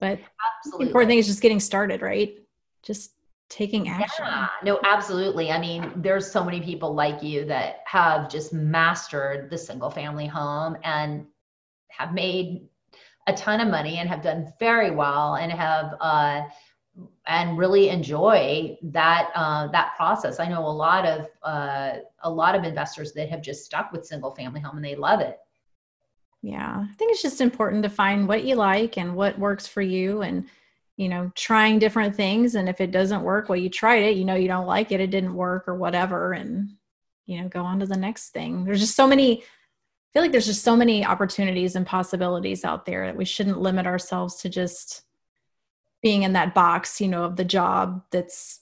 [0.00, 0.18] but
[0.58, 0.84] absolutely.
[0.84, 2.38] the important thing is just getting started, right?
[2.82, 3.12] Just
[3.50, 4.24] taking action.
[4.26, 5.50] Yeah, no, absolutely.
[5.50, 10.26] I mean, there's so many people like you that have just mastered the single family
[10.26, 11.26] home and
[11.88, 12.68] have made
[13.26, 16.42] a ton of money and have done very well and have uh,
[17.26, 20.40] and really enjoy that uh, that process.
[20.40, 24.06] I know a lot of uh, a lot of investors that have just stuck with
[24.06, 25.38] single family home and they love it
[26.42, 29.82] yeah i think it's just important to find what you like and what works for
[29.82, 30.46] you and
[31.00, 32.54] you know trying different things.
[32.54, 35.00] And if it doesn't work well you tried it you know you don't like it
[35.00, 36.74] it didn't work or whatever and
[37.24, 38.64] you know go on to the next thing.
[38.64, 42.84] There's just so many i feel like there's just so many opportunities and possibilities out
[42.84, 45.02] there that we shouldn't limit ourselves to just
[46.02, 48.60] being in that box you know of the job that's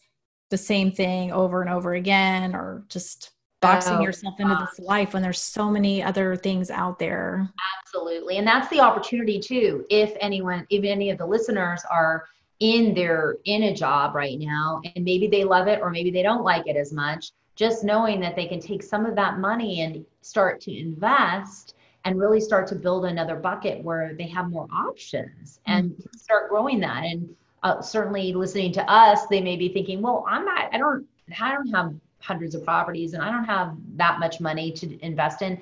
[0.50, 5.14] the same thing over and over again or just boxing oh, yourself into this life
[5.14, 7.50] when there's so many other things out there.
[7.78, 8.38] Absolutely.
[8.38, 9.84] And that's the opportunity too.
[9.90, 12.26] If anyone, if any of the listeners are
[12.60, 16.22] in their in a job right now and maybe they love it or maybe they
[16.22, 19.80] don't like it as much, just knowing that they can take some of that money
[19.80, 24.68] and start to invest and really start to build another bucket where they have more
[24.72, 26.16] options and mm-hmm.
[26.16, 27.28] start growing that and
[27.64, 31.04] uh, certainly listening to us they may be thinking well i'm not i don't
[31.40, 35.42] i don't have hundreds of properties and I don't have that much money to invest
[35.42, 35.60] in.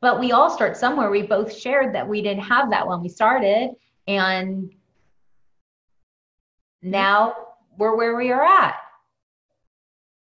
[0.00, 1.10] But we all start somewhere.
[1.10, 3.70] We both shared that we didn't have that when we started.
[4.06, 4.70] And
[6.82, 7.34] now
[7.78, 8.76] we're where we are at.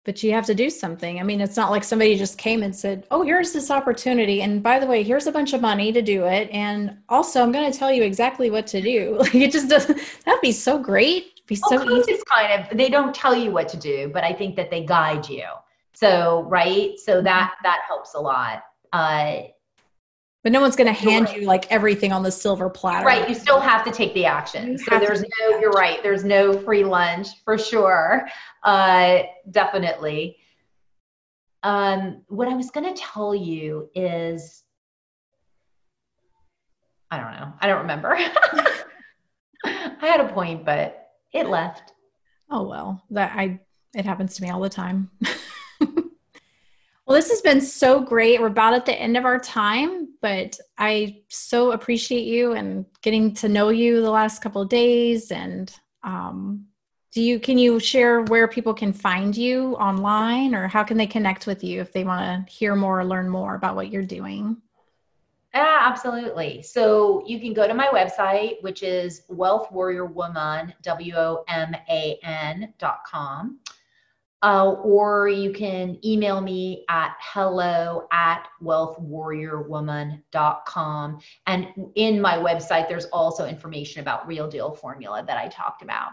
[0.05, 1.20] But you have to do something.
[1.20, 4.41] I mean, it's not like somebody just came and said, Oh, here's this opportunity.
[4.41, 6.49] And by the way, here's a bunch of money to do it.
[6.51, 9.17] And also, I'm going to tell you exactly what to do.
[9.20, 12.12] Like, it just doesn't, that'd be so great be so easy.
[12.12, 14.86] It's kind of they don't tell you what to do, but I think that they
[14.86, 15.43] guide you.
[16.00, 16.97] So, right.
[16.97, 18.64] So that, that helps a lot.
[18.93, 19.41] Uh,
[20.43, 21.41] but no one's going to hand right.
[21.41, 23.06] you like everything on the silver platter.
[23.06, 23.28] Right.
[23.28, 24.78] You still have to take the action.
[24.78, 26.02] so there's no, you're right.
[26.02, 28.30] There's no free lunch for sure.
[28.64, 30.38] Uh, definitely.
[31.64, 34.64] Um, what I was going to tell you is,
[37.12, 37.52] I don't know.
[37.60, 38.14] I don't remember.
[39.66, 41.94] I had a point, but it left.
[42.50, 43.60] Oh well, that I
[43.94, 45.10] it happens to me all the time.
[45.80, 45.96] well,
[47.08, 48.40] this has been so great.
[48.40, 53.34] We're about at the end of our time, but I so appreciate you and getting
[53.36, 55.32] to know you the last couple of days.
[55.32, 55.74] And
[56.04, 56.66] um,
[57.12, 61.08] do you can you share where people can find you online, or how can they
[61.08, 64.04] connect with you if they want to hear more or learn more about what you're
[64.04, 64.58] doing?
[65.54, 66.62] Yeah, absolutely.
[66.62, 71.00] So you can go to my website, which is Wealth Warrior Woman, dot
[73.06, 73.60] com.
[74.41, 81.20] Uh, or you can email me at hello at wealthwarriorwoman.com.
[81.45, 86.12] And in my website, there's also information about Real Deal Formula that I talked about.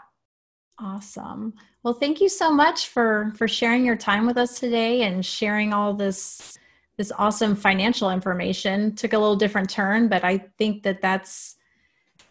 [0.80, 1.54] Awesome.
[1.84, 5.72] Well, thank you so much for for sharing your time with us today and sharing
[5.72, 6.58] all this
[6.96, 11.56] this awesome financial information took a little different turn but i think that that's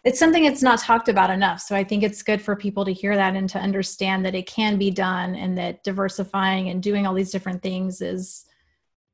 [0.06, 1.60] it's something that's not talked about enough.
[1.60, 4.46] So i think it's good for people to hear that and to understand that it
[4.46, 8.46] can be done and that diversifying and doing all these different things is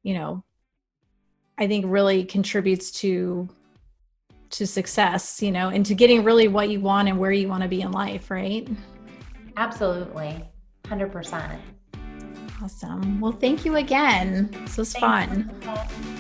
[0.02, 0.44] you know
[1.58, 3.48] i think really contributes to
[4.50, 7.62] to success you know and to getting really what you want and where you want
[7.62, 8.68] to be in life right?
[9.56, 10.44] Absolutely.
[10.84, 11.58] 100%
[12.62, 13.20] Awesome.
[13.20, 14.48] Well, thank you again.
[14.62, 15.66] This was Thanks.
[15.66, 16.18] fun.